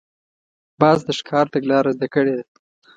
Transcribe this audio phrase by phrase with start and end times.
[0.81, 2.45] باز د ښکار تګلاره زده کړې ده